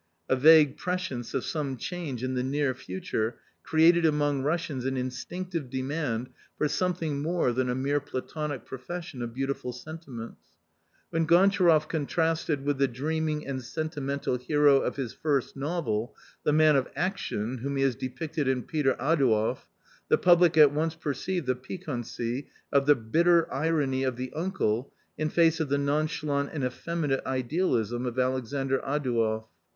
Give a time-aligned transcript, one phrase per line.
[0.27, 5.69] A vague prescience of some change in the near future created among Russians an instinctive
[5.69, 10.41] demand for something more than a mere platonic profession of beautiful sentiments.
[11.11, 16.51] When Gon tcharoff contrasted with the dreaming and sentimental hero of his first novel the
[16.51, 19.65] man of action whom he has depicted in Peter Adouev,
[20.09, 25.29] the public at once perceived the piquancy of the bitter irony of the uncle in
[25.29, 29.43] face of the nonchalant and effeminate idealism of Alexandr Adouev.